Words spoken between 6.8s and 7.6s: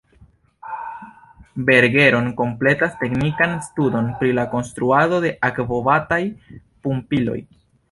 pumpiloj.